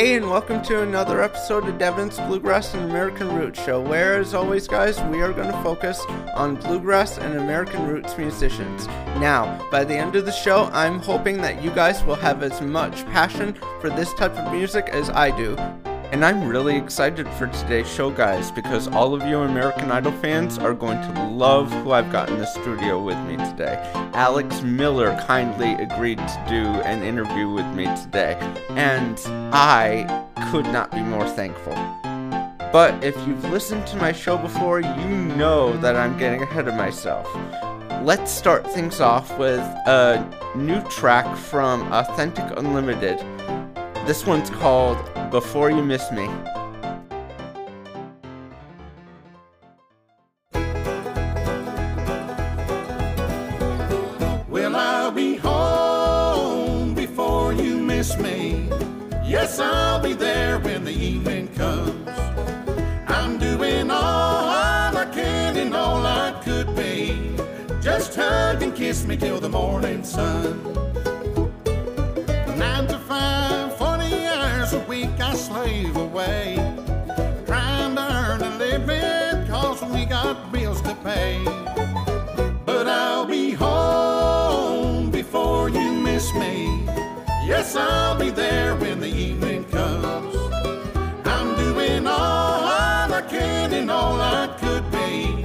Hey, 0.00 0.14
and 0.14 0.30
welcome 0.30 0.62
to 0.62 0.80
another 0.80 1.22
episode 1.22 1.68
of 1.68 1.76
Devon's 1.76 2.16
Bluegrass 2.20 2.72
and 2.72 2.90
American 2.90 3.36
Roots 3.36 3.62
Show, 3.62 3.82
where, 3.82 4.18
as 4.18 4.32
always, 4.32 4.66
guys, 4.66 4.98
we 5.02 5.20
are 5.20 5.30
going 5.30 5.52
to 5.52 5.62
focus 5.62 6.02
on 6.34 6.56
bluegrass 6.56 7.18
and 7.18 7.36
American 7.36 7.86
roots 7.86 8.16
musicians. 8.16 8.86
Now, 9.18 9.62
by 9.70 9.84
the 9.84 9.94
end 9.94 10.16
of 10.16 10.24
the 10.24 10.32
show, 10.32 10.70
I'm 10.72 11.00
hoping 11.00 11.42
that 11.42 11.62
you 11.62 11.70
guys 11.70 12.02
will 12.02 12.14
have 12.14 12.42
as 12.42 12.62
much 12.62 13.04
passion 13.08 13.54
for 13.82 13.90
this 13.90 14.14
type 14.14 14.34
of 14.36 14.50
music 14.50 14.88
as 14.88 15.10
I 15.10 15.36
do. 15.36 15.54
And 16.12 16.24
I'm 16.24 16.48
really 16.48 16.76
excited 16.76 17.28
for 17.34 17.46
today's 17.46 17.88
show, 17.88 18.10
guys, 18.10 18.50
because 18.50 18.88
all 18.88 19.14
of 19.14 19.22
you 19.22 19.38
American 19.38 19.92
Idol 19.92 20.10
fans 20.10 20.58
are 20.58 20.74
going 20.74 21.00
to 21.00 21.28
love 21.28 21.70
who 21.70 21.92
I've 21.92 22.10
got 22.10 22.28
in 22.28 22.38
the 22.38 22.46
studio 22.46 23.00
with 23.00 23.16
me 23.28 23.36
today. 23.36 23.80
Alex 24.12 24.60
Miller 24.62 25.16
kindly 25.28 25.74
agreed 25.74 26.18
to 26.18 26.44
do 26.48 26.66
an 26.82 27.04
interview 27.04 27.48
with 27.48 27.66
me 27.76 27.84
today, 28.02 28.36
and 28.70 29.20
I 29.54 30.26
could 30.50 30.64
not 30.66 30.90
be 30.90 31.00
more 31.00 31.28
thankful. 31.28 31.74
But 32.72 33.04
if 33.04 33.16
you've 33.24 33.44
listened 33.44 33.86
to 33.86 33.96
my 33.96 34.10
show 34.10 34.36
before, 34.36 34.80
you 34.80 35.08
know 35.36 35.76
that 35.76 35.94
I'm 35.94 36.18
getting 36.18 36.42
ahead 36.42 36.66
of 36.66 36.74
myself. 36.74 37.28
Let's 38.02 38.32
start 38.32 38.68
things 38.68 39.00
off 39.00 39.38
with 39.38 39.60
a 39.60 40.28
new 40.56 40.82
track 40.88 41.36
from 41.36 41.82
Authentic 41.92 42.46
Unlimited. 42.56 43.20
This 44.06 44.26
one's 44.26 44.50
called 44.50 44.98
Before 45.30 45.70
You 45.70 45.84
Miss 45.84 46.10
Me. 46.10 46.28
Well, 54.48 54.74
I'll 54.74 55.12
be 55.12 55.36
home 55.36 56.94
before 56.94 57.52
you 57.52 57.78
miss 57.78 58.18
me. 58.18 58.68
Yes, 59.24 59.60
I'll 59.60 60.02
be 60.02 60.14
there 60.14 60.58
when 60.58 60.84
the 60.84 60.92
evening 60.92 61.46
comes. 61.54 62.08
I'm 63.06 63.38
doing 63.38 63.88
all 63.88 64.48
I 64.96 65.08
can 65.14 65.56
and 65.56 65.76
all 65.76 66.04
I 66.04 66.40
could 66.42 66.74
be. 66.74 67.36
Just 67.80 68.16
hug 68.16 68.64
and 68.64 68.74
kiss 68.74 69.06
me 69.06 69.16
till 69.16 69.38
the 69.38 69.48
morning 69.48 70.02
sun. 70.02 70.69
40 74.70 74.70
hours 74.70 74.72
a 74.72 74.88
week 74.88 75.20
I 75.20 75.34
slave 75.34 75.96
away. 75.96 76.54
Trying 77.46 77.96
to 77.96 78.02
earn 78.02 78.42
a 78.42 78.56
living 78.56 79.46
cause 79.48 79.82
we 79.82 80.04
got 80.04 80.52
bills 80.52 80.80
to 80.82 80.94
pay. 80.96 81.42
But 82.64 82.86
I'll 82.86 83.26
be 83.26 83.52
home 83.52 85.10
before 85.10 85.68
you 85.68 85.92
miss 85.92 86.32
me. 86.34 86.84
Yes, 87.46 87.76
I'll 87.76 88.18
be 88.18 88.30
there 88.30 88.76
when 88.76 89.00
the 89.00 89.08
evening 89.08 89.64
comes. 89.64 90.36
I'm 91.24 91.56
doing 91.56 92.06
all 92.06 93.12
I 93.12 93.22
can 93.28 93.72
and 93.72 93.90
all 93.90 94.20
I 94.20 94.46
could 94.58 94.90
be. 94.90 95.44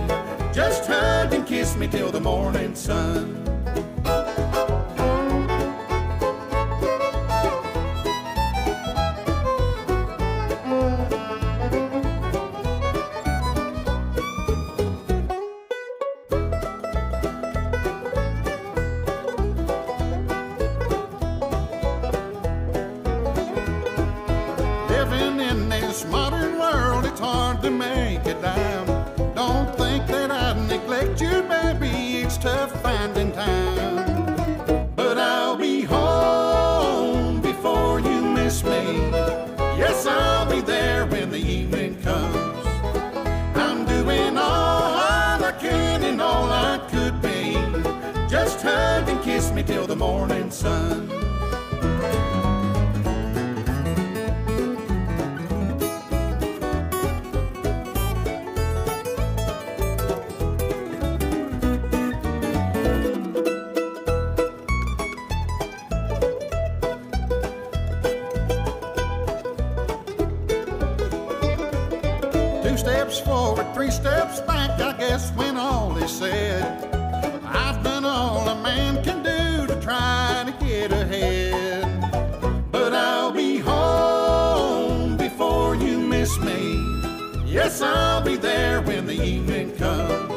Just 0.54 0.86
hug 0.86 1.34
and 1.34 1.46
kiss 1.46 1.76
me 1.76 1.88
till 1.88 2.12
the 2.12 2.22
morning 2.22 2.76
sun. 2.76 3.46
To 27.66 27.72
make 27.72 28.24
it 28.28 28.40
down. 28.44 28.86
Don't 29.34 29.76
think 29.76 30.06
that 30.06 30.30
I'd 30.30 30.68
neglect 30.68 31.20
you, 31.20 31.42
baby. 31.42 32.22
It's 32.22 32.38
tough 32.38 32.72
finding 32.84 33.32
time. 33.32 34.92
But 34.96 35.18
I'll 35.18 35.58
be 35.58 35.82
home 35.82 37.42
before 37.42 38.00
you 38.02 38.22
miss 38.22 38.64
me. 38.64 38.84
Yes, 39.82 40.06
I'll 40.06 40.48
be 40.48 40.62
there 40.62 41.08
when 41.08 41.32
the 41.32 41.40
evening 41.40 42.00
comes. 42.04 42.68
I'm 43.56 43.84
doing 43.86 44.38
all 44.38 45.44
I 45.44 45.56
can 45.60 46.04
and 46.04 46.22
all 46.22 46.48
I 46.52 46.78
could 46.92 47.20
be. 47.20 47.54
Just 48.30 48.62
hug 48.62 49.10
and 49.10 49.20
kiss 49.24 49.52
me 49.52 49.64
till 49.64 49.88
the 49.88 49.96
morning 49.96 50.52
sun. 50.52 51.15
Two 72.76 72.80
steps 72.80 73.20
forward, 73.22 73.74
three 73.74 73.90
steps 73.90 74.42
back, 74.42 74.82
I 74.82 74.98
guess, 74.98 75.32
when 75.32 75.56
all 75.56 75.96
is 75.96 76.12
said. 76.12 76.94
I've 77.46 77.82
done 77.82 78.04
all 78.04 78.50
a 78.50 78.62
man 78.62 79.02
can 79.02 79.24
do 79.24 79.66
to 79.66 79.80
try 79.80 80.44
to 80.46 80.66
get 80.66 80.92
ahead. 80.92 82.12
But 82.74 82.94
I'll 82.94 83.32
be 83.32 83.60
home 83.60 85.16
before 85.16 85.76
you 85.76 86.00
miss 86.00 86.38
me. 86.40 86.76
Yes, 87.46 87.82
I'll 87.82 88.22
be 88.22 88.36
there 88.36 88.82
when 88.82 89.06
the 89.06 89.24
evening 89.24 89.72
comes. 89.78 90.34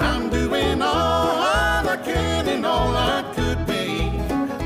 I'm 0.00 0.30
doing 0.30 0.80
all 0.80 1.28
I 1.36 2.00
can 2.02 2.48
and 2.48 2.64
all 2.64 2.96
I 2.96 3.22
could 3.34 3.66
be. 3.66 4.10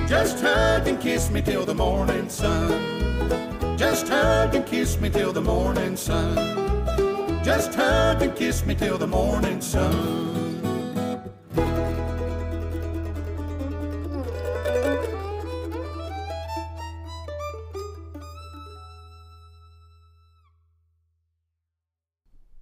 Just 0.06 0.40
hug 0.40 0.86
and 0.86 1.00
kiss 1.00 1.28
me 1.28 1.42
till 1.42 1.64
the 1.64 1.74
morning 1.74 2.28
sun. 2.28 3.76
Just 3.76 4.06
hug 4.06 4.54
and 4.54 4.64
kiss 4.64 5.00
me 5.00 5.10
till 5.10 5.32
the 5.32 5.42
morning 5.42 5.96
sun. 5.96 6.67
Just 7.48 7.74
hug 7.74 8.20
and 8.20 8.36
kiss 8.36 8.66
me 8.66 8.74
till 8.74 8.98
the 8.98 9.06
morning 9.06 9.62
sun. 9.62 10.28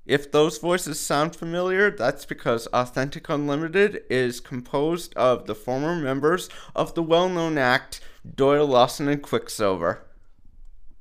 If 0.07 0.31
those 0.31 0.59
voices 0.59 1.01
sound 1.01 1.35
familiar, 1.35 1.91
that's 1.91 2.25
because 2.25 2.69
Authentic 2.69 3.29
Unlimited 3.29 4.05
is 4.09 4.39
composed 4.39 5.13
of 5.17 5.47
the 5.47 5.57
former 5.57 5.97
members 5.97 6.49
of 6.77 6.95
the 6.95 7.03
well 7.03 7.29
known 7.29 7.59
act 7.59 8.01
Doyle 8.37 8.69
Lawson 8.69 9.09
and 9.09 9.21
Quicksilver. 9.21 10.06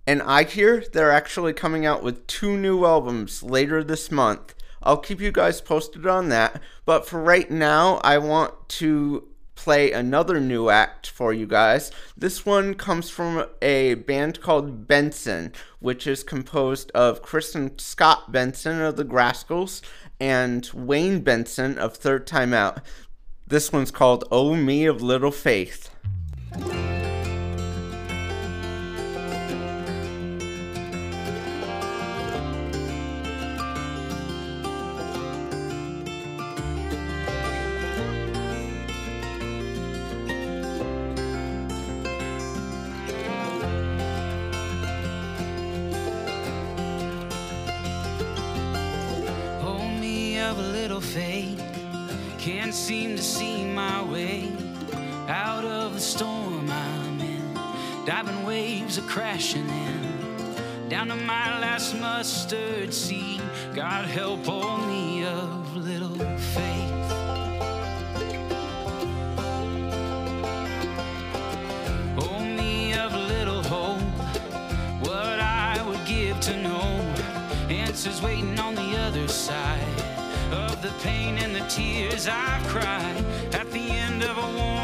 And 0.08 0.22
I 0.22 0.44
hear 0.44 0.84
they're 0.94 1.12
actually 1.12 1.54
coming 1.54 1.86
out 1.86 2.04
with 2.04 2.28
two 2.28 2.58
new 2.58 2.86
albums 2.86 3.42
later 3.42 3.84
this 3.84 4.12
month. 4.12 4.54
I'll 4.84 4.98
keep 4.98 5.20
you 5.20 5.32
guys 5.32 5.62
posted 5.62 6.06
on 6.06 6.30
that, 6.30 6.62
but 6.86 7.08
for 7.08 7.20
right 7.20 7.50
now, 7.50 7.96
I 8.04 8.20
want 8.20 8.70
to 8.70 9.28
play 9.56 9.92
another 9.92 10.40
new 10.40 10.70
act 10.70 11.10
for 11.10 11.34
you 11.34 11.48
guys. 11.48 11.92
This 12.16 12.46
one 12.46 12.76
comes 12.76 13.10
from 13.10 13.48
a 13.62 13.96
band 13.96 14.42
called 14.42 14.88
Benson, 14.88 15.54
which 15.80 16.06
is 16.06 16.24
composed 16.24 16.92
of 16.92 17.24
Kristin 17.24 17.80
Scott 17.82 18.32
Benson 18.32 18.82
of 18.82 18.98
the 18.98 19.06
Grascals 19.06 19.82
and 20.20 20.70
Wayne 20.74 21.22
Benson 21.22 21.80
of 21.80 21.96
Third 21.96 22.28
Time 22.28 22.54
Out. 22.54 22.80
This 23.48 23.72
one's 23.72 23.92
called 23.92 24.26
Oh 24.30 24.56
Me 24.56 24.86
of 24.86 25.02
Little 25.02 25.32
Faith. 25.32 25.90
crashing 59.16 59.70
in 59.70 60.90
down 60.90 61.08
to 61.08 61.16
my 61.16 61.58
last 61.62 61.98
mustard 62.02 62.94
seed. 62.94 63.42
God 63.74 64.04
help 64.04 64.46
all 64.50 64.78
me 64.78 65.24
of 65.24 65.74
little 65.78 66.18
faith. 66.54 67.08
Oh, 72.18 72.40
me 72.44 72.94
of 72.96 73.14
little 73.14 73.64
hope, 73.64 74.02
what 75.08 75.40
I 75.40 75.82
would 75.88 76.06
give 76.06 76.38
to 76.42 76.58
know 76.58 77.00
answers 77.70 78.22
waiting 78.22 78.60
on 78.60 78.76
the 78.76 78.98
other 78.98 79.30
side 79.30 79.98
of 80.52 80.82
the 80.82 80.92
pain 81.04 81.38
and 81.38 81.56
the 81.56 81.66
tears 81.70 82.28
I've 82.28 82.68
cried 82.68 83.24
at 83.54 83.72
the 83.72 83.80
end 83.80 84.24
of 84.24 84.38
a 84.38 84.58
war. 84.58 84.75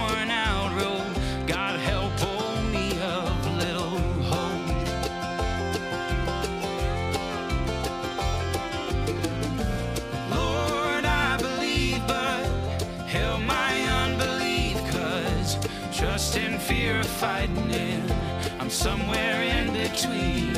Fighting 17.22 17.70
it. 17.70 18.12
I'm 18.60 18.72
somewhere 18.72 19.44
in 19.44 19.72
between. 19.74 20.56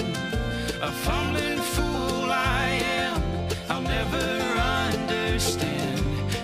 A 0.81 0.91
fumbling 1.05 1.59
fool 1.59 2.31
I 2.31 2.79
am. 3.01 3.21
I'll 3.69 3.81
never 3.81 4.25
understand 4.87 5.99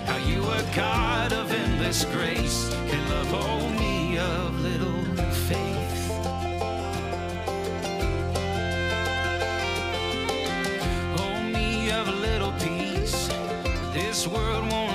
how 0.09 0.17
you 0.17 0.43
are 0.43 0.65
God 0.75 1.31
of 1.31 1.49
endless 1.53 2.03
grace 2.15 2.69
can 2.89 3.01
love 3.09 3.27
hold 3.27 3.71
me 3.79 4.17
of 4.17 4.59
little 4.59 5.01
faith. 5.47 6.03
Hold 11.17 11.45
me 11.45 11.91
of 11.91 12.09
little 12.09 12.51
peace. 12.59 13.29
This 13.93 14.27
world 14.27 14.69
won't 14.69 14.88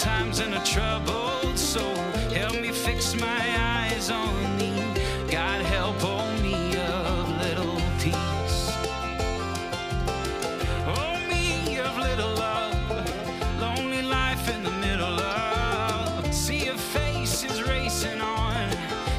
times 0.00 0.40
and 0.40 0.54
a 0.54 0.64
troubled 0.64 1.58
soul. 1.58 1.94
Help 2.32 2.58
me 2.58 2.72
fix 2.72 3.14
my 3.14 3.42
eyes 3.58 4.10
on 4.10 4.56
thee. 4.56 4.82
God 5.30 5.60
help 5.60 6.00
hold 6.00 6.40
me 6.40 6.74
of 6.78 7.28
little 7.44 7.76
peace. 7.98 8.70
Hold 10.86 11.22
me 11.28 11.78
of 11.80 11.98
little 11.98 12.34
love. 12.34 13.60
Lonely 13.60 14.00
life 14.00 14.48
in 14.48 14.62
the 14.62 14.70
middle 14.70 15.20
of. 15.20 16.32
See 16.32 16.64
your 16.64 16.78
face 16.78 17.44
is 17.44 17.62
racing 17.62 18.22
on. 18.22 18.70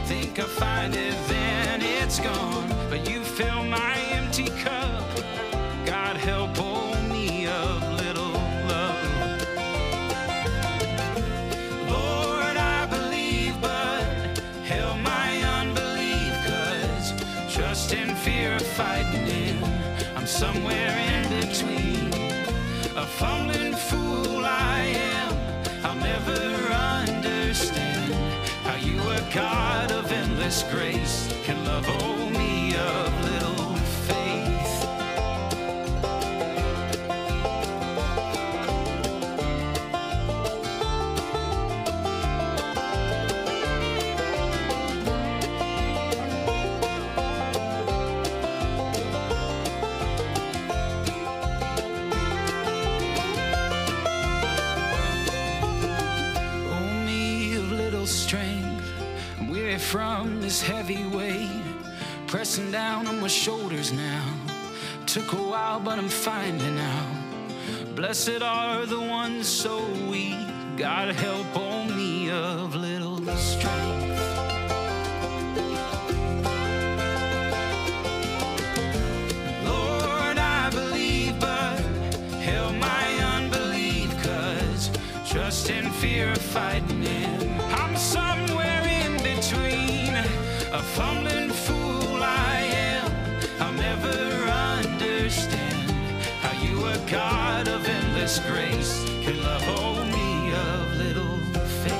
Think 0.06 0.40
I 0.40 0.46
find 0.46 0.96
it, 0.96 1.16
then 1.28 1.84
it's 1.84 2.20
gone. 2.20 2.68
But 2.90 3.08
you 3.08 3.24
fill 3.24 3.64
my 3.66 3.98
empty 4.14 4.48
cup. 4.64 4.81
Somewhere 20.42 20.98
in 20.98 21.24
between. 21.40 22.08
A 22.98 23.06
fumbling 23.06 23.76
fool 23.76 24.44
I 24.44 24.80
am. 25.20 25.32
I'll 25.86 26.02
never 26.14 26.42
understand 27.06 28.12
how 28.64 28.76
you 28.78 29.00
are 29.02 29.26
God 29.32 29.92
of 29.92 30.12
endless 30.12 30.64
grace 30.64 31.32
can 31.44 31.64
love 31.64 31.86
hold 31.86 32.31
Pressing 62.32 62.72
down 62.72 63.08
on 63.08 63.20
my 63.20 63.28
shoulders 63.28 63.92
now. 63.92 64.24
Took 65.06 65.34
a 65.34 65.36
while, 65.36 65.82
but 65.82 66.00
I'm 66.00 66.08
finding 66.08 66.80
out. 66.80 67.94
Blessed 67.94 68.42
are 68.42 68.86
the 68.86 69.02
ones 69.02 69.50
so 69.50 69.86
weak. 70.10 70.38
God 70.78 71.14
help 71.14 71.46
oh, 71.56 71.84
me 71.84 72.32
of 72.32 72.74
little 72.74 73.18
strength. 73.36 74.18
Lord, 79.66 80.38
I 80.38 80.70
believe, 80.74 81.38
but 81.38 81.80
help 82.40 82.74
my 82.76 83.08
unbelief, 83.36 84.10
cause 84.24 84.90
trust 85.30 85.70
and 85.70 85.94
fear 85.96 86.32
are 86.32 86.36
fighting 86.36 87.04
in. 87.04 87.60
I'm 87.74 87.98
somewhere 87.98 88.84
in 88.88 89.18
between, 89.18 90.16
a 90.72 90.82
fumbling 90.96 91.41
endless 98.32 98.50
grace 98.50 99.04
love 99.44 99.62
of 99.68 99.98
little 100.98 101.38
faith. 101.66 101.92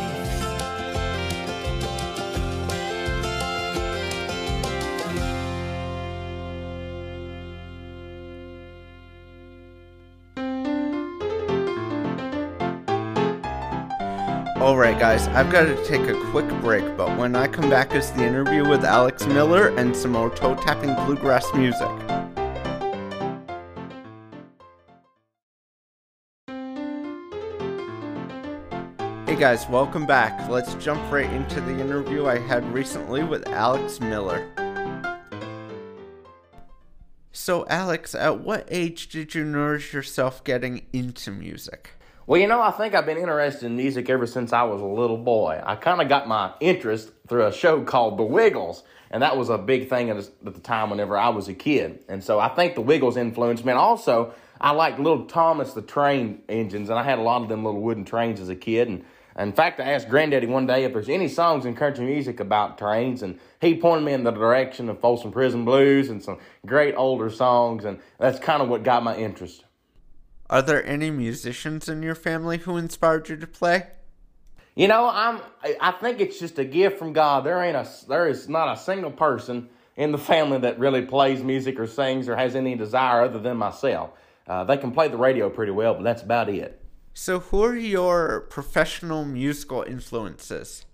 Alright, 14.58 15.00
guys, 15.00 15.28
I've 15.30 15.52
got 15.52 15.64
to 15.64 15.86
take 15.86 16.02
a 16.02 16.14
quick 16.32 16.48
break, 16.62 16.86
but 16.96 17.18
when 17.18 17.36
I 17.36 17.48
come 17.48 17.70
back, 17.70 17.94
it's 17.94 18.12
the 18.12 18.24
interview 18.24 18.68
with 18.68 18.86
Alex 18.86 19.26
Miller 19.26 19.70
and 19.78 19.96
some 19.96 20.12
more 20.12 20.30
toe 20.30 20.56
tapping 20.56 20.94
bluegrass 21.06 21.52
music. 21.54 22.31
Guys, 29.42 29.68
welcome 29.70 30.06
back. 30.06 30.48
Let's 30.52 30.76
jump 30.76 31.02
right 31.12 31.28
into 31.32 31.62
the 31.62 31.72
interview 31.80 32.28
I 32.28 32.38
had 32.38 32.64
recently 32.72 33.24
with 33.24 33.48
Alex 33.48 34.00
Miller. 34.00 34.48
So, 37.32 37.66
Alex, 37.68 38.14
at 38.14 38.42
what 38.42 38.68
age 38.70 39.10
did 39.10 39.34
you 39.34 39.44
notice 39.44 39.94
yourself 39.94 40.44
getting 40.44 40.86
into 40.94 41.32
music? 41.32 41.90
Well, 42.28 42.40
you 42.40 42.46
know, 42.46 42.62
I 42.62 42.70
think 42.70 42.94
I've 42.94 43.08
been 43.08 43.18
interested 43.18 43.66
in 43.66 43.76
music 43.76 44.12
ever 44.12 44.28
since 44.28 44.54
I 44.54 44.62
was 44.62 44.80
a 44.80 44.86
little 44.86 45.18
boy. 45.18 45.60
I 45.66 45.76
kind 45.76 46.04
of 46.04 46.08
got 46.08 46.28
my 46.28 46.54
interest 46.60 47.12
through 47.28 47.48
a 47.48 47.52
show 47.52 47.84
called 47.84 48.20
The 48.20 48.24
Wiggles, 48.24 48.84
and 49.10 49.24
that 49.24 49.38
was 49.38 49.50
a 49.50 49.58
big 49.58 49.90
thing 49.90 50.12
at 50.12 50.24
the 50.44 50.52
time 50.60 50.92
whenever 50.92 51.18
I 51.18 51.30
was 51.30 51.48
a 51.48 51.56
kid. 51.56 52.04
And 52.08 52.24
so 52.24 52.40
I 52.40 52.50
think 52.50 52.76
The 52.76 52.82
Wiggles 52.82 53.18
influenced 53.18 53.66
me. 53.66 53.72
And 53.72 53.80
also, 53.80 54.36
I 54.60 54.70
liked 54.70 55.00
Little 55.00 55.26
Thomas 55.26 55.74
the 55.74 55.82
Train 55.82 56.44
engines, 56.48 56.92
and 56.92 57.00
I 57.00 57.02
had 57.02 57.18
a 57.18 57.24
lot 57.24 57.42
of 57.42 57.50
them 57.50 57.66
little 57.66 57.82
wooden 57.82 58.06
trains 58.06 58.40
as 58.40 58.50
a 58.50 58.56
kid. 58.56 58.88
And 58.88 59.04
in 59.38 59.54
fact, 59.54 59.80
I 59.80 59.92
asked 59.92 60.10
Granddaddy 60.10 60.48
one 60.48 60.68
day 60.68 60.84
if 60.84 60.94
there's 60.94 61.10
any 61.10 61.28
songs 61.28 61.66
in 61.66 61.76
country 61.76 62.06
music 62.06 62.40
about 62.40 62.78
trains, 62.78 63.24
and 63.24 63.40
he 63.60 63.76
pointed 63.76 64.06
me 64.06 64.14
in 64.14 64.24
the 64.24 64.32
direction 64.32 64.90
of 64.90 65.00
Folsom 65.00 65.32
Prison 65.32 65.64
Blues 65.64 66.10
and 66.10 66.22
some 66.22 66.40
great 66.66 66.96
older 66.96 67.30
songs, 67.30 67.86
and 67.86 68.00
that's 68.20 68.40
kind 68.40 68.62
of 68.62 68.70
what 68.70 68.84
got 68.84 69.04
my 69.04 69.16
interest. 69.16 69.64
Are 70.50 70.62
there 70.62 70.86
any 70.86 71.10
musicians 71.10 71.88
in 71.88 72.04
your 72.04 72.16
family 72.16 72.58
who 72.58 72.76
inspired 72.76 73.30
you 73.30 73.38
to 73.38 73.48
play? 73.48 73.88
You 74.76 74.88
know, 74.88 75.10
I'm. 75.10 75.42
I 75.80 75.92
think 75.92 76.20
it's 76.20 76.40
just 76.40 76.60
a 76.60 76.66
gift 76.66 77.00
from 77.00 77.14
God. 77.14 77.46
There 77.46 77.62
ain't 77.62 77.76
a. 77.76 77.88
There 78.08 78.28
is 78.28 78.50
not 78.50 78.78
a 78.78 78.80
single 78.80 79.12
person 79.12 79.70
in 79.96 80.12
the 80.12 80.18
family 80.18 80.60
that 80.60 80.80
really 80.80 81.04
plays 81.04 81.44
music 81.44 81.80
or 81.80 81.88
sings 81.88 82.28
or 82.28 82.36
has 82.36 82.56
any 82.56 82.76
desire 82.76 83.24
other 83.24 83.40
than 83.40 83.58
myself. 83.58 84.12
Uh, 84.48 84.64
they 84.64 84.78
can 84.78 84.92
play 84.92 85.08
the 85.08 85.18
radio 85.18 85.50
pretty 85.50 85.72
well, 85.72 85.94
but 85.94 86.04
that's 86.04 86.24
about 86.24 86.50
it. 86.50 86.81
So, 87.14 87.40
who 87.42 87.62
are 87.64 87.76
your 87.76 88.42
professional 88.50 89.26
musical 89.26 89.84
influences? 89.84 90.86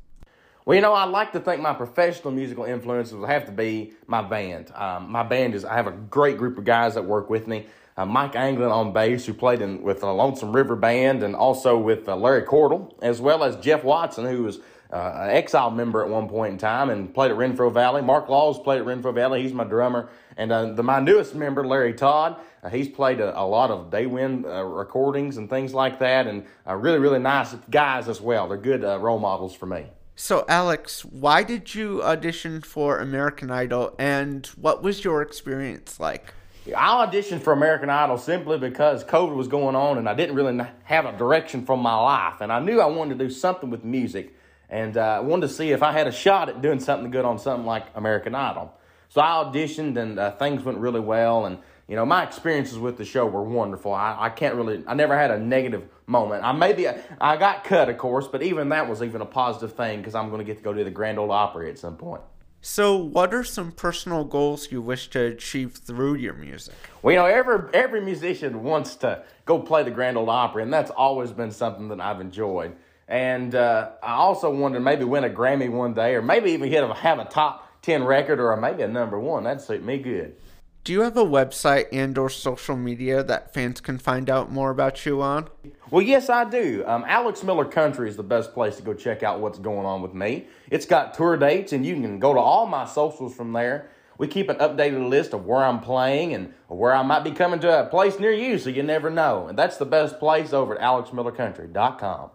Well, 0.65 0.75
you 0.75 0.81
know, 0.81 0.93
I 0.93 1.03
like 1.03 1.31
to 1.33 1.39
think 1.39 1.61
my 1.61 1.73
professional 1.73 2.33
musical 2.33 2.65
influences 2.65 3.23
have 3.25 3.45
to 3.45 3.51
be 3.51 3.93
my 4.07 4.23
band. 4.23 4.71
Um, 4.73 5.11
my 5.11 5.21
band 5.21 5.53
is. 5.53 5.63
I 5.63 5.75
have 5.75 5.85
a 5.85 5.91
great 5.91 6.37
group 6.37 6.57
of 6.57 6.65
guys 6.65 6.95
that 6.95 7.05
work 7.05 7.29
with 7.29 7.47
me. 7.47 7.67
Uh, 7.97 8.05
Mike 8.05 8.35
Anglin 8.35 8.69
on 8.69 8.93
bass, 8.93 9.25
who 9.25 9.33
played 9.33 9.61
in 9.61 9.81
with 9.81 10.01
the 10.01 10.13
Lonesome 10.13 10.55
River 10.55 10.75
Band, 10.75 11.23
and 11.23 11.35
also 11.35 11.77
with 11.77 12.07
uh, 12.07 12.15
Larry 12.15 12.43
Cordle, 12.43 12.93
as 13.01 13.19
well 13.19 13.43
as 13.43 13.55
Jeff 13.57 13.83
Watson, 13.83 14.25
who 14.25 14.43
was 14.43 14.59
uh, 14.91 15.11
an 15.15 15.29
Exile 15.31 15.71
member 15.71 16.03
at 16.03 16.09
one 16.09 16.29
point 16.29 16.53
in 16.53 16.57
time 16.57 16.89
and 16.89 17.13
played 17.13 17.31
at 17.31 17.37
Renfro 17.37 17.73
Valley. 17.73 18.01
Mark 18.01 18.29
Laws 18.29 18.59
played 18.59 18.79
at 18.79 18.85
Renfro 18.85 19.13
Valley. 19.13 19.41
He's 19.41 19.53
my 19.53 19.63
drummer. 19.63 20.09
And 20.37 20.51
uh, 20.51 20.73
the, 20.73 20.83
my 20.83 20.99
newest 20.99 21.35
member, 21.35 21.65
Larry 21.65 21.93
Todd, 21.93 22.37
uh, 22.63 22.69
he's 22.69 22.87
played 22.87 23.19
a, 23.19 23.37
a 23.39 23.43
lot 23.43 23.71
of 23.71 23.89
Daywind 23.89 24.45
uh, 24.45 24.63
recordings 24.63 25.37
and 25.37 25.49
things 25.49 25.73
like 25.73 25.99
that. 25.99 26.27
And 26.27 26.45
uh, 26.65 26.75
really, 26.75 26.99
really 26.99 27.19
nice 27.19 27.55
guys 27.69 28.07
as 28.07 28.21
well. 28.21 28.47
They're 28.47 28.57
good 28.57 28.83
uh, 28.83 28.99
role 28.99 29.19
models 29.19 29.55
for 29.55 29.65
me. 29.65 29.87
So, 30.15 30.45
Alex, 30.47 31.05
why 31.05 31.43
did 31.43 31.75
you 31.75 32.01
audition 32.01 32.61
for 32.61 32.99
American 32.99 33.51
Idol 33.51 33.93
and 33.99 34.47
what 34.55 34.81
was 34.81 35.03
your 35.03 35.21
experience 35.21 35.99
like? 35.99 36.33
I 36.75 37.05
auditioned 37.05 37.41
for 37.41 37.53
American 37.53 37.89
Idol 37.89 38.17
simply 38.17 38.57
because 38.57 39.03
COVID 39.03 39.35
was 39.35 39.47
going 39.47 39.75
on 39.75 39.97
and 39.97 40.09
I 40.09 40.13
didn't 40.13 40.35
really 40.35 40.59
have 40.83 41.05
a 41.05 41.17
direction 41.17 41.65
from 41.65 41.79
my 41.81 41.95
life. 41.95 42.41
And 42.41 42.51
I 42.51 42.59
knew 42.59 42.81
I 42.81 42.87
wanted 42.87 43.17
to 43.17 43.25
do 43.25 43.29
something 43.29 43.69
with 43.69 43.83
music 43.83 44.33
and 44.69 44.97
uh, 44.97 45.01
I 45.01 45.19
wanted 45.19 45.47
to 45.47 45.53
see 45.53 45.71
if 45.71 45.81
I 45.81 45.91
had 45.91 46.07
a 46.07 46.11
shot 46.11 46.49
at 46.49 46.61
doing 46.61 46.79
something 46.79 47.09
good 47.09 47.25
on 47.25 47.39
something 47.39 47.65
like 47.65 47.85
American 47.95 48.35
Idol. 48.35 48.73
So 49.09 49.21
I 49.21 49.43
auditioned 49.43 49.97
and 49.97 50.19
uh, 50.19 50.31
things 50.31 50.63
went 50.63 50.79
really 50.79 50.99
well. 50.99 51.45
And, 51.45 51.59
you 51.87 51.95
know, 51.95 52.05
my 52.05 52.23
experiences 52.23 52.77
with 52.77 52.97
the 52.97 53.05
show 53.05 53.25
were 53.25 53.43
wonderful. 53.43 53.93
I, 53.93 54.17
I 54.19 54.29
can't 54.29 54.55
really, 54.55 54.83
I 54.85 54.93
never 54.93 55.17
had 55.17 55.31
a 55.31 55.39
negative 55.39 55.87
moment. 56.05 56.43
I 56.43 56.51
maybe, 56.51 56.87
I 56.87 57.37
got 57.37 57.63
cut, 57.63 57.87
of 57.87 57.97
course, 57.97 58.27
but 58.27 58.43
even 58.43 58.69
that 58.69 58.89
was 58.89 59.01
even 59.01 59.21
a 59.21 59.25
positive 59.25 59.75
thing 59.77 59.99
because 59.99 60.15
I'm 60.15 60.29
going 60.29 60.39
to 60.39 60.45
get 60.45 60.57
to 60.57 60.63
go 60.63 60.73
to 60.73 60.83
the 60.83 60.91
Grand 60.91 61.17
Ole 61.17 61.31
Opry 61.31 61.69
at 61.69 61.79
some 61.79 61.95
point. 61.95 62.21
So, 62.61 62.95
what 62.95 63.33
are 63.33 63.43
some 63.43 63.71
personal 63.71 64.23
goals 64.23 64.71
you 64.71 64.81
wish 64.81 65.09
to 65.09 65.19
achieve 65.21 65.73
through 65.75 66.15
your 66.15 66.33
music? 66.33 66.75
Well, 67.01 67.13
you 67.13 67.19
know, 67.19 67.25
every 67.25 67.69
every 67.73 68.01
musician 68.01 68.63
wants 68.63 68.95
to 68.97 69.23
go 69.45 69.59
play 69.59 69.83
the 69.83 69.91
Grand 69.91 70.17
Ole 70.17 70.29
Opry, 70.29 70.63
and 70.63 70.73
that's 70.73 70.91
always 70.91 71.31
been 71.31 71.51
something 71.51 71.87
that 71.89 72.01
I've 72.01 72.19
enjoyed. 72.19 72.75
And 73.07 73.55
uh, 73.55 73.91
I 74.03 74.13
also 74.13 74.49
wanted 74.49 74.75
to 74.75 74.79
maybe 74.81 75.05
win 75.05 75.23
a 75.23 75.29
Grammy 75.29 75.71
one 75.71 75.93
day, 75.93 76.15
or 76.15 76.21
maybe 76.21 76.51
even 76.51 76.69
get 76.69 76.83
a, 76.83 76.93
have 76.93 77.19
a 77.19 77.25
top 77.25 77.81
ten 77.81 78.03
record, 78.03 78.39
or 78.39 78.55
maybe 78.57 78.83
a 78.83 78.87
number 78.87 79.19
one. 79.19 79.43
That'd 79.43 79.61
suit 79.61 79.83
me 79.83 79.99
good. 79.99 80.35
Do 80.83 80.93
you 80.93 81.01
have 81.01 81.17
a 81.17 81.25
website 81.25 81.87
and 81.91 82.17
or 82.17 82.29
social 82.29 82.75
media 82.75 83.23
that 83.23 83.53
fans 83.53 83.81
can 83.81 83.97
find 83.97 84.29
out 84.29 84.51
more 84.51 84.71
about 84.71 85.05
you 85.05 85.21
on? 85.21 85.49
Well, 85.89 86.01
yes, 86.01 86.29
I 86.29 86.43
do. 86.43 86.83
Um, 86.85 87.05
Alex 87.07 87.43
Miller 87.43 87.63
Country 87.63 88.09
is 88.09 88.17
the 88.17 88.23
best 88.23 88.53
place 88.53 88.75
to 88.75 88.81
go 88.81 88.93
check 88.93 89.23
out 89.23 89.39
what's 89.39 89.57
going 89.57 89.85
on 89.85 90.01
with 90.01 90.13
me. 90.13 90.47
It's 90.69 90.85
got 90.85 91.13
tour 91.13 91.37
dates, 91.37 91.71
and 91.71 91.85
you 91.85 91.93
can 91.95 92.19
go 92.19 92.33
to 92.33 92.39
all 92.39 92.65
my 92.65 92.85
socials 92.85 93.33
from 93.33 93.53
there. 93.53 93.89
We 94.17 94.27
keep 94.27 94.49
an 94.49 94.57
updated 94.57 95.07
list 95.07 95.33
of 95.33 95.45
where 95.45 95.63
I'm 95.63 95.79
playing 95.79 96.33
and 96.33 96.53
where 96.67 96.93
I 96.93 97.03
might 97.03 97.23
be 97.23 97.31
coming 97.31 97.59
to 97.61 97.83
a 97.83 97.85
place 97.85 98.19
near 98.19 98.31
you, 98.31 98.57
so 98.57 98.69
you 98.69 98.83
never 98.83 99.09
know. 99.09 99.47
And 99.47 99.57
that's 99.57 99.77
the 99.77 99.85
best 99.85 100.19
place 100.19 100.53
over 100.53 100.75
at 100.75 100.81
alexmillercountry.com. 100.81 102.31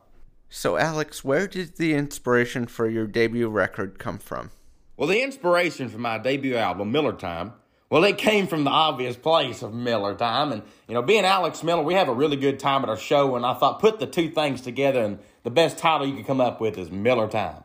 So, 0.49 0.76
Alex, 0.76 1.25
where 1.25 1.47
did 1.47 1.76
the 1.76 1.94
inspiration 1.94 2.66
for 2.66 2.88
your 2.88 3.06
debut 3.06 3.49
record 3.49 3.99
come 3.99 4.18
from? 4.18 4.50
Well, 4.97 5.09
the 5.09 5.23
inspiration 5.23 5.88
for 5.88 5.99
my 5.99 6.18
debut 6.18 6.56
album, 6.56 6.92
Miller 6.92 7.14
Time, 7.14 7.54
well, 7.92 8.04
it 8.04 8.16
came 8.16 8.46
from 8.46 8.64
the 8.64 8.70
obvious 8.70 9.18
place 9.18 9.61
of 9.61 9.75
Miller 9.75 10.14
time. 10.14 10.50
And, 10.50 10.62
you 10.88 10.94
know, 10.94 11.02
being 11.02 11.26
Alex 11.26 11.62
Miller, 11.62 11.82
we 11.82 11.92
have 11.92 12.08
a 12.08 12.14
really 12.14 12.37
good 12.37 12.58
time 12.58 12.82
at 12.82 12.88
our 12.88 12.96
show. 12.96 13.37
And 13.37 13.44
I 13.44 13.52
thought, 13.52 13.80
put 13.80 14.00
the 14.00 14.06
two 14.06 14.30
things 14.30 14.62
together, 14.62 15.04
and 15.04 15.18
the 15.42 15.50
best 15.50 15.76
title 15.76 16.06
you 16.06 16.16
could 16.16 16.26
come 16.26 16.40
up 16.40 16.58
with 16.58 16.78
is 16.78 16.90
Miller 16.90 17.28
Time. 17.28 17.64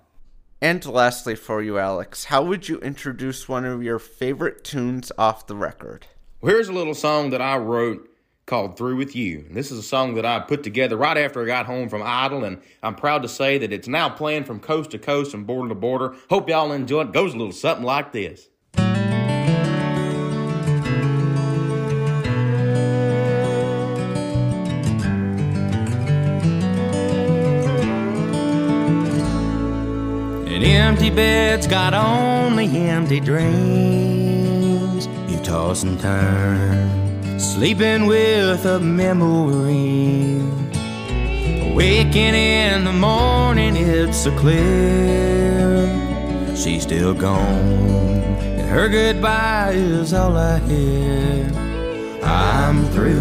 And 0.61 0.85
lastly, 0.85 1.33
for 1.33 1.61
you, 1.61 1.79
Alex, 1.79 2.25
how 2.25 2.43
would 2.43 2.67
you 2.67 2.77
introduce 2.79 3.47
one 3.47 3.63
of 3.63 3.81
your 3.81 3.99
favorite 3.99 4.65
tunes 4.65 5.13
off 5.17 5.47
the 5.47 5.55
record? 5.55 6.07
Well, 6.41 6.53
here's 6.53 6.67
a 6.67 6.73
little 6.73 6.93
song 6.93 7.29
that 7.29 7.41
I 7.41 7.55
wrote 7.55 8.09
called 8.47 8.77
Through 8.77 8.97
With 8.97 9.15
You. 9.15 9.45
And 9.47 9.55
this 9.55 9.71
is 9.71 9.79
a 9.79 9.83
song 9.83 10.15
that 10.15 10.25
I 10.25 10.41
put 10.41 10.61
together 10.61 10.97
right 10.97 11.17
after 11.17 11.41
I 11.41 11.45
got 11.45 11.67
home 11.67 11.87
from 11.87 12.03
Idol, 12.03 12.43
and 12.43 12.61
I'm 12.83 12.95
proud 12.95 13.21
to 13.21 13.29
say 13.29 13.59
that 13.59 13.71
it's 13.71 13.87
now 13.87 14.09
playing 14.09 14.43
from 14.43 14.59
coast 14.59 14.91
to 14.91 14.99
coast 14.99 15.33
and 15.33 15.47
border 15.47 15.69
to 15.69 15.75
border. 15.75 16.15
Hope 16.29 16.49
y'all 16.49 16.73
enjoy 16.73 17.03
it. 17.03 17.13
Goes 17.13 17.33
a 17.33 17.37
little 17.37 17.53
something 17.53 17.85
like 17.85 18.11
this. 18.11 18.49
Empty 30.87 31.09
bed's 31.09 31.67
got 31.67 31.93
only 31.93 32.65
empty 32.87 33.19
dreams. 33.19 35.05
You 35.27 35.37
toss 35.43 35.83
and 35.83 35.99
turn, 35.99 37.37
sleeping 37.37 38.05
with 38.05 38.65
a 38.65 38.79
memory. 38.79 40.41
Waking 41.75 42.35
in 42.35 42.85
the 42.85 42.93
morning, 42.93 43.75
it's 43.75 44.19
so 44.19 44.31
clear. 44.39 45.89
She's 46.55 46.83
still 46.83 47.13
gone, 47.13 47.43
and 48.57 48.69
her 48.69 48.87
goodbye 48.87 49.73
is 49.73 50.13
all 50.13 50.37
I 50.37 50.59
hear. 50.59 51.51
I'm 52.23 52.85
through. 52.93 53.17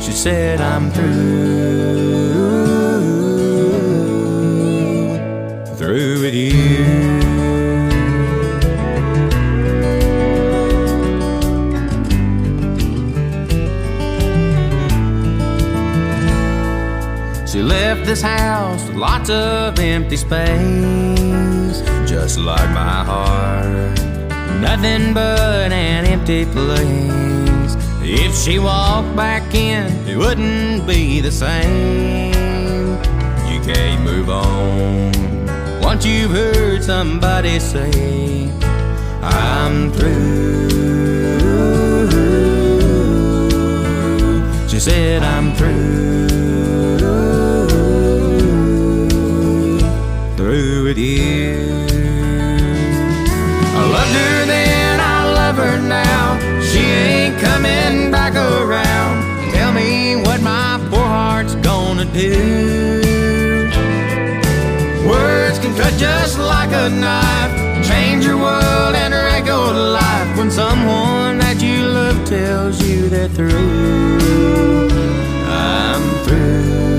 She 0.00 0.12
said, 0.12 0.62
I'm 0.62 0.90
through. 0.92 1.57
Through 5.98 6.20
with 6.20 6.34
you. 6.34 6.52
She 17.46 17.62
left 17.62 18.06
this 18.06 18.22
house 18.22 18.86
with 18.86 18.94
lots 18.94 19.28
of 19.28 19.80
empty 19.80 20.16
space, 20.16 21.80
just 22.08 22.38
like 22.38 22.70
my 22.70 23.02
heart. 23.10 23.98
Nothing 24.60 25.14
but 25.14 25.72
an 25.72 26.04
empty 26.04 26.44
place. 26.44 27.74
If 28.02 28.36
she 28.36 28.60
walked 28.60 29.16
back 29.16 29.52
in, 29.52 29.86
it 30.06 30.16
wouldn't 30.16 30.86
be 30.86 31.20
the 31.20 31.32
same. 31.32 32.32
You 33.50 33.60
can't 33.64 34.04
move 34.04 34.30
on 34.30 35.37
once 35.88 36.04
you've 36.04 36.32
heard 36.32 36.84
somebody 36.84 37.58
say, 37.58 38.50
I'm 39.22 39.90
through. 39.90 40.68
She 44.68 44.78
said, 44.78 45.22
I'm 45.22 45.54
through. 45.54 46.27
Knife, 66.90 67.86
change 67.86 68.24
your 68.24 68.36
world 68.36 68.94
and 68.94 69.12
your 69.12 69.72
life 69.72 70.36
when 70.36 70.50
someone 70.50 71.38
that 71.38 71.60
you 71.60 71.86
love 71.86 72.24
tells 72.26 72.82
you 72.86 73.08
they're 73.08 73.28
through. 73.28 74.88
I'm. 75.46 76.02
Through 76.24 76.97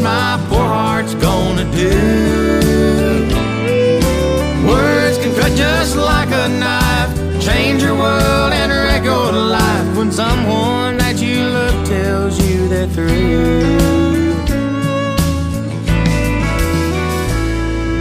my 0.00 0.38
poor 0.48 0.66
heart's 0.76 1.14
gonna 1.14 1.64
do. 1.72 1.96
Words 4.66 5.18
can 5.18 5.34
cut 5.40 5.52
just 5.56 5.96
like 5.96 6.28
a 6.28 6.48
knife, 6.48 7.12
change 7.42 7.82
your 7.82 7.94
world 7.94 8.52
and 8.52 8.70
your 9.04 9.32
life 9.32 9.96
when 9.96 10.12
someone 10.12 10.98
that 10.98 11.20
you 11.20 11.42
love 11.42 11.88
tells 11.88 12.38
you 12.46 12.68
they're 12.68 12.86
through. 12.86 13.60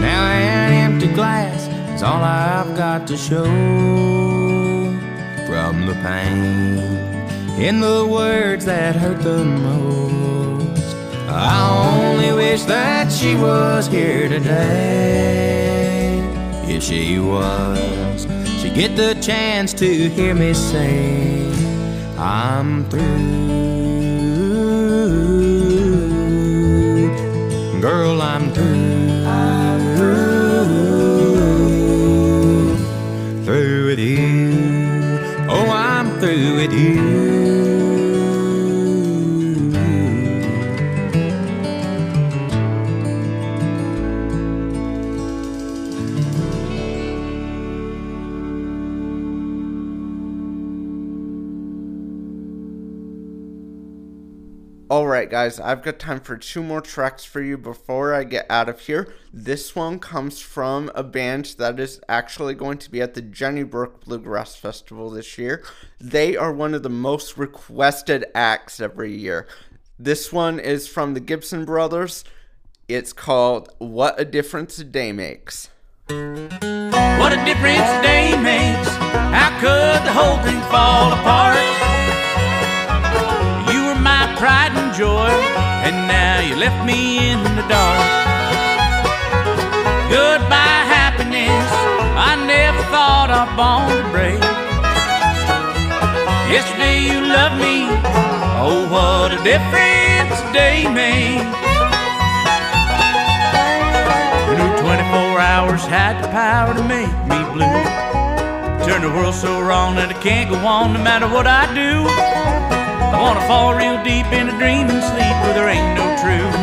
Now 0.02 0.22
an 0.26 0.92
empty 0.92 1.08
glass 1.14 1.68
is 1.96 2.04
all 2.04 2.22
I've 2.22 2.76
got 2.76 3.08
to 3.08 3.18
show 3.18 3.46
from 5.48 5.86
the 5.88 5.96
pain 6.04 6.78
in 7.60 7.80
the 7.80 8.06
words 8.06 8.66
that 8.66 8.96
hurt 8.96 9.22
the 9.22 9.44
most. 9.46 10.29
I 11.32 12.02
only 12.02 12.32
wish 12.34 12.64
that 12.64 13.12
she 13.12 13.36
was 13.36 13.88
here 13.88 14.28
today. 14.30 16.20
If 16.66 16.84
she 16.84 17.20
was, 17.20 18.28
she'd 18.62 18.74
get 18.74 18.96
the 18.96 19.14
chance 19.22 19.74
to 19.74 20.10
hear 20.10 20.34
me 20.34 20.54
say, 20.54 21.52
I'm 22.18 22.86
through. 22.90 23.50
Girl, 27.82 28.22
I'm 28.22 28.39
right, 55.30 55.46
guys, 55.46 55.60
I've 55.60 55.84
got 55.84 56.00
time 56.00 56.22
for 56.22 56.38
two 56.38 56.64
more 56.64 56.82
tracks 56.82 57.24
for 57.24 57.42
you 57.42 57.58
before 57.58 58.14
I 58.16 58.24
get 58.24 58.48
out 58.50 58.68
of 58.68 58.80
here. 58.80 59.14
This 59.32 59.76
one 59.76 60.00
comes 60.00 60.40
from 60.42 60.90
a 60.96 61.04
band 61.04 61.56
that 61.60 61.80
is 61.80 62.02
actually 62.10 62.56
going 62.56 62.80
to 62.80 62.90
be 62.90 63.00
at 63.00 63.14
the 63.14 63.22
Jenny 63.22 63.64
Brook 63.64 64.06
Bluegrass 64.06 64.56
Festival 64.56 65.12
this 65.12 65.38
year. 65.38 65.64
They 66.00 66.36
are 66.36 66.52
one 66.52 66.74
of 66.74 66.82
the 66.82 66.90
most 66.90 67.38
requested 67.38 68.26
acts 68.34 68.80
every 68.80 69.16
year. 69.16 69.48
This 70.00 70.34
one 70.34 70.60
is 70.60 70.88
from 70.88 71.14
the 71.14 71.20
Gibson 71.20 71.64
Brothers. 71.64 72.24
It's 72.88 73.14
called 73.14 73.70
What 73.78 74.20
a 74.20 74.26
Difference 74.26 74.80
a 74.80 74.84
Day 74.84 75.12
Makes. 75.12 75.70
What 76.08 77.34
a 77.34 77.46
difference 77.46 77.82
a 77.82 78.02
day 78.02 78.36
makes. 78.42 78.90
How 78.90 79.60
could 79.60 80.08
the 80.08 80.12
whole 80.12 80.38
thing 80.44 80.60
fall 80.72 81.14
apart? 81.14 81.99
Pride 84.40 84.72
and 84.72 84.96
joy, 84.96 85.28
and 85.84 86.08
now 86.08 86.40
you 86.40 86.56
left 86.56 86.86
me 86.86 87.30
in 87.30 87.44
the 87.44 87.66
dark. 87.68 88.00
Goodbye, 90.08 90.84
happiness. 90.88 91.68
I 92.16 92.40
never 92.48 92.82
thought 92.88 93.28
I'd 93.36 93.52
to 93.92 94.10
break. 94.16 94.40
Yesterday 96.48 97.04
you 97.04 97.20
loved 97.20 97.60
me. 97.60 97.92
Oh, 98.64 98.88
what 98.88 99.34
a 99.36 99.44
difference 99.44 100.40
a 100.40 100.54
day 100.54 100.88
made. 100.88 101.44
You 104.48 104.56
knew 104.56 104.72
24 104.80 105.40
hours 105.52 105.84
had 105.84 106.24
the 106.24 106.30
power 106.30 106.74
to 106.74 106.84
make 106.88 107.12
me 107.28 107.44
blue. 107.52 108.88
Turn 108.88 109.02
the 109.02 109.12
world 109.12 109.36
so 109.36 109.60
wrong 109.60 109.96
that 109.96 110.10
it 110.10 110.22
can't 110.22 110.50
go 110.50 110.56
on 110.66 110.94
no 110.94 111.04
matter 111.04 111.28
what 111.28 111.46
I 111.46 111.68
do. 111.76 112.79
I 113.14 113.18
wanna 113.22 113.42
fall 113.48 113.74
real 113.74 113.98
deep 114.04 114.28
in 114.32 114.50
a 114.50 114.56
dream 114.58 114.90
and 114.90 115.02
sleep 115.04 115.36
where 115.44 115.54
there 115.54 115.70
ain't 115.70 115.98
no 115.98 116.06
truth. 116.22 116.56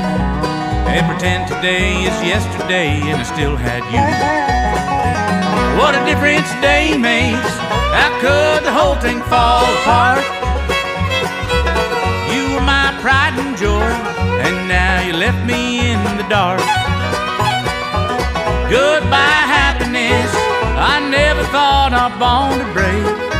And 0.89 1.05
pretend 1.07 1.49
today 1.49 2.03
is 2.09 2.17
yesterday 2.23 3.03
and 3.11 3.21
I 3.21 3.25
still 3.25 3.57
had 3.57 3.83
you. 3.91 4.01
What 5.79 5.95
a 5.95 6.03
difference 6.07 6.49
a 6.53 6.61
day 6.63 6.97
makes. 6.97 7.53
How 7.93 8.11
could 8.21 8.65
the 8.65 8.73
whole 8.73 8.97
thing 8.97 9.21
fall 9.29 9.67
apart? 9.83 10.25
You 12.33 12.55
were 12.55 12.65
my 12.65 12.97
pride 13.03 13.35
and 13.37 13.57
joy, 13.57 13.91
and 14.47 14.69
now 14.69 15.03
you 15.03 15.13
left 15.13 15.45
me 15.45 15.93
in 15.93 16.03
the 16.17 16.27
dark. 16.29 16.61
Goodbye, 18.71 19.45
happiness. 19.61 20.31
I 20.79 21.01
never 21.11 21.43
thought 21.55 21.93
I'd 21.93 22.17
born 22.19 22.59
to 22.59 22.73
break. 22.73 23.36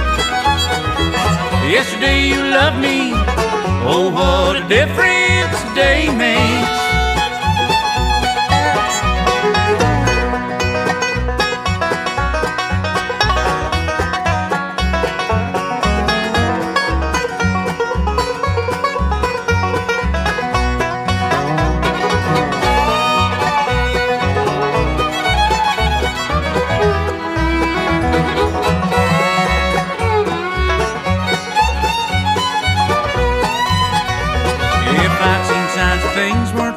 Yesterday 1.69 2.29
you 2.29 2.37
loved 2.37 2.79
me. 2.79 3.11
Oh, 3.89 4.09
what 4.15 4.55
a 4.57 4.69
difference 4.69 5.59
a 5.65 5.75
day 5.75 6.09
makes. 6.17 7.06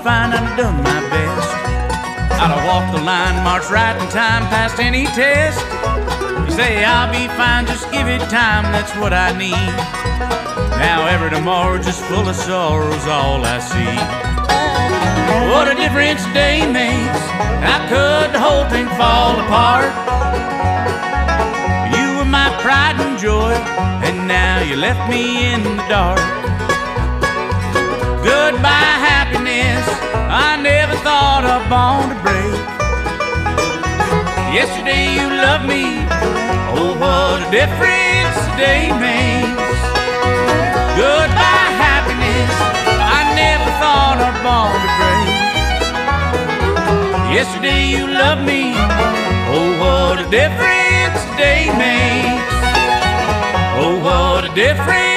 Fine, 0.04 0.32
I'd 0.32 0.40
have 0.40 0.58
done 0.58 0.78
my 0.84 1.00
best. 1.10 1.52
Have 2.40 2.66
walked 2.66 2.96
the 2.96 3.04
line, 3.04 3.44
marched 3.44 3.70
right 3.70 3.96
in 4.00 4.08
time 4.10 4.48
past 4.48 4.80
any 4.80 5.06
test. 5.08 5.60
You 6.48 6.52
say 6.56 6.86
I'll 6.86 7.12
be 7.12 7.28
fine, 7.36 7.66
just 7.68 7.92
give 7.92 8.08
it 8.08 8.22
time, 8.30 8.64
that's 8.72 8.96
what 8.96 9.14
I 9.14 9.36
need. 9.38 9.74
Now 10.80 11.08
every 11.08 11.30
tomorrow 11.30 11.78
just 11.78 12.02
full 12.06 12.28
of 12.28 12.36
sorrows, 12.36 13.06
all 13.08 13.44
I 13.44 13.60
see. 13.60 13.96
What 15.52 15.68
a 15.68 15.76
difference 15.76 16.24
a 16.26 16.34
day 16.34 16.66
makes. 16.66 17.22
How 17.60 17.80
could 17.92 18.34
the 18.34 18.40
whole 18.40 18.66
thing 18.70 18.88
fall 18.96 19.36
apart? 19.44 19.92
You 21.92 22.18
were 22.18 22.32
my 22.40 22.50
pride 22.64 22.96
and 23.04 23.20
joy, 23.20 23.54
and 24.08 24.28
now 24.28 24.62
you 24.62 24.76
left 24.78 25.10
me 25.10 25.54
in 25.54 25.64
the 25.64 25.84
dark. 25.90 26.20
Goodbye. 28.24 28.99
I 30.32 30.62
never 30.62 30.94
thought 31.02 31.42
I'd 31.42 31.66
to 32.14 32.18
break. 32.22 32.54
Yesterday 34.54 35.18
you 35.18 35.26
loved 35.26 35.66
me. 35.66 36.06
Oh, 36.78 36.94
what 37.02 37.42
a 37.42 37.50
difference 37.50 38.38
a 38.38 38.54
day 38.54 38.94
makes. 39.02 39.82
Goodbye, 40.94 41.74
happiness. 41.82 42.54
I 43.18 43.26
never 43.34 43.70
thought 43.82 44.22
I'd 44.22 44.38
to 44.86 44.92
break. 45.02 45.34
Yesterday 47.34 47.90
you 47.90 48.06
loved 48.06 48.46
me. 48.46 48.78
Oh, 49.50 49.82
what 49.82 50.22
a 50.22 50.30
difference 50.30 51.26
a 51.26 51.34
day 51.42 51.74
makes. 51.74 52.54
Oh, 53.82 53.98
what 53.98 54.46
a 54.46 54.54
difference 54.54 55.09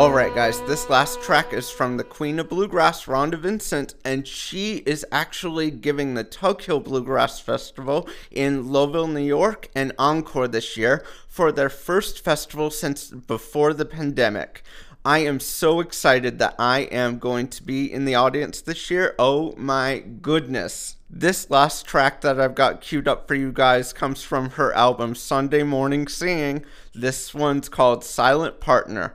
Alright, 0.00 0.34
guys, 0.34 0.62
this 0.62 0.88
last 0.88 1.20
track 1.20 1.52
is 1.52 1.68
from 1.68 1.98
the 1.98 2.04
Queen 2.04 2.38
of 2.38 2.48
Bluegrass, 2.48 3.04
Rhonda 3.04 3.38
Vincent, 3.38 3.96
and 4.02 4.26
she 4.26 4.76
is 4.86 5.04
actually 5.12 5.70
giving 5.70 6.14
the 6.14 6.26
Hill 6.64 6.80
Bluegrass 6.80 7.38
Festival 7.38 8.08
in 8.30 8.64
Lowville, 8.64 9.12
New 9.12 9.20
York, 9.20 9.68
an 9.74 9.92
encore 9.98 10.48
this 10.48 10.74
year 10.74 11.04
for 11.28 11.52
their 11.52 11.68
first 11.68 12.24
festival 12.24 12.70
since 12.70 13.10
before 13.10 13.74
the 13.74 13.84
pandemic. 13.84 14.62
I 15.04 15.18
am 15.18 15.38
so 15.38 15.80
excited 15.80 16.38
that 16.38 16.54
I 16.58 16.80
am 16.90 17.18
going 17.18 17.48
to 17.48 17.62
be 17.62 17.92
in 17.92 18.06
the 18.06 18.14
audience 18.14 18.62
this 18.62 18.90
year. 18.90 19.14
Oh 19.18 19.54
my 19.58 19.98
goodness. 19.98 20.96
This 21.10 21.50
last 21.50 21.84
track 21.84 22.22
that 22.22 22.40
I've 22.40 22.54
got 22.54 22.80
queued 22.80 23.06
up 23.06 23.28
for 23.28 23.34
you 23.34 23.52
guys 23.52 23.92
comes 23.92 24.22
from 24.22 24.52
her 24.52 24.72
album 24.72 25.14
Sunday 25.14 25.62
Morning 25.62 26.08
Singing. 26.08 26.64
This 26.94 27.34
one's 27.34 27.68
called 27.68 28.02
Silent 28.02 28.60
Partner. 28.60 29.14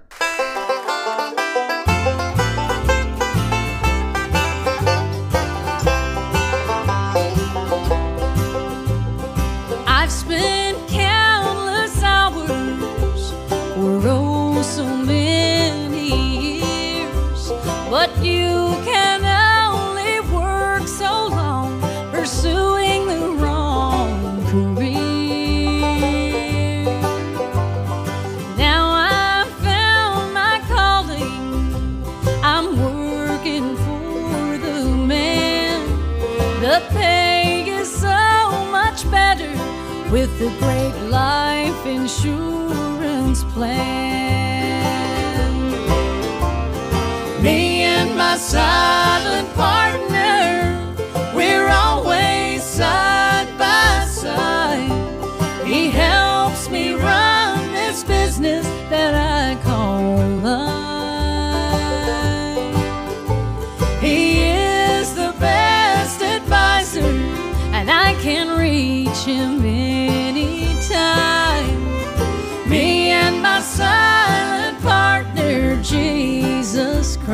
You 77.28 77.34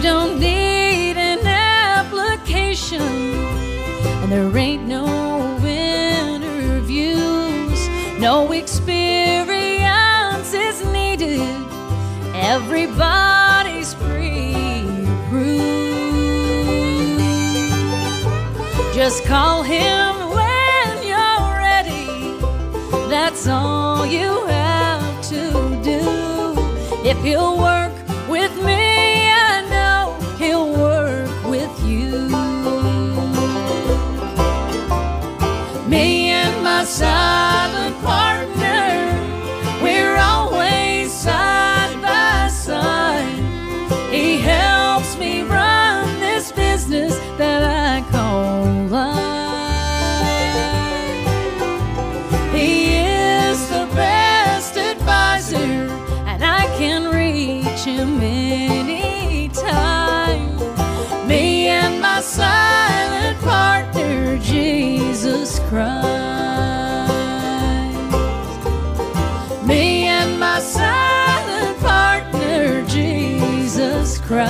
don't 0.00 0.38
need 0.38 1.16
an 1.16 1.44
application, 1.44 3.02
and 3.02 4.30
there 4.30 4.56
ain't 4.56 4.86
no 4.86 5.04
interviews. 5.66 7.08
No 8.20 8.52
experience 8.52 9.82
is 10.54 10.84
needed. 10.92 11.40
Everybody's 12.34 13.37
Just 19.08 19.24
call 19.24 19.62
him 19.62 20.14
when 20.36 21.02
you're 21.02 21.56
ready. 21.56 22.36
That's 23.08 23.48
all 23.48 24.04
you 24.04 24.44
have 24.48 25.22
to 25.30 25.80
do. 25.82 26.02
If 27.08 27.16
he'll 27.24 27.56
Christ. 65.68 66.08
Me 69.66 70.06
and 70.06 70.40
my 70.40 70.60
silent 70.60 71.78
partner, 71.80 72.82
Jesus 72.86 74.18
Christ. 74.18 74.48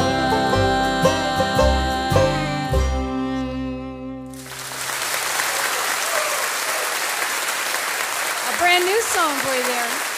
A 8.46 8.58
brand 8.58 8.84
new 8.84 9.02
song 9.02 9.34
for 9.38 9.54
you 9.56 9.62
there. 9.64 10.17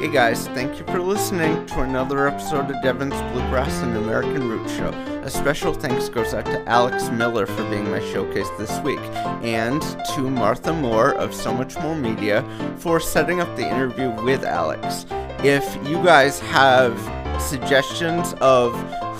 Hey 0.00 0.12
guys, 0.12 0.46
thank 0.50 0.78
you 0.78 0.84
for 0.84 1.00
listening 1.00 1.66
to 1.66 1.80
another 1.80 2.28
episode 2.28 2.70
of 2.70 2.80
Devon's 2.84 3.20
Bluegrass 3.32 3.82
and 3.82 3.96
American 3.96 4.48
Roots 4.48 4.72
Show. 4.76 4.90
A 5.24 5.28
special 5.28 5.74
thanks 5.74 6.08
goes 6.08 6.32
out 6.34 6.44
to 6.44 6.64
Alex 6.68 7.10
Miller 7.10 7.46
for 7.46 7.68
being 7.68 7.90
my 7.90 7.98
showcase 8.12 8.48
this 8.58 8.78
week, 8.82 9.00
and 9.42 9.82
to 10.14 10.30
Martha 10.30 10.72
Moore 10.72 11.14
of 11.14 11.34
So 11.34 11.52
Much 11.52 11.76
More 11.80 11.96
Media 11.96 12.44
for 12.78 13.00
setting 13.00 13.40
up 13.40 13.56
the 13.56 13.68
interview 13.68 14.10
with 14.22 14.44
Alex. 14.44 15.04
If 15.42 15.64
you 15.88 15.96
guys 16.04 16.38
have 16.38 16.96
suggestions 17.42 18.34
of 18.34 18.72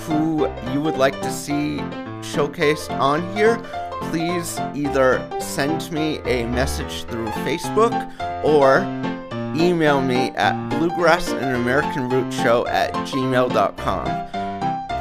who 0.03 0.47
you 0.71 0.79
would 0.79 0.95
like 0.95 1.21
to 1.23 1.29
see 1.29 1.79
showcased 2.21 2.89
on 2.97 3.35
here, 3.35 3.57
please 4.03 4.57
either 4.73 5.27
send 5.41 5.91
me 5.91 6.19
a 6.19 6.47
message 6.47 7.03
through 7.03 7.27
Facebook 7.43 7.91
or 8.45 8.79
email 9.55 10.01
me 10.01 10.31
at 10.31 10.69
bluegrass 10.69 11.29
and 11.29 11.55
american 11.55 12.09
root 12.09 12.31
show 12.33 12.65
at 12.67 12.91
gmail.com 13.07 14.05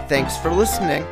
thanks 0.08 0.36
for 0.36 0.50
listening 0.52 1.04